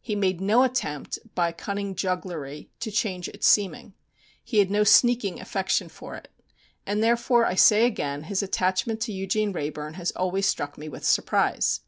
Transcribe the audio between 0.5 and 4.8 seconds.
attempt by cunning jugglery to change its seeming. He had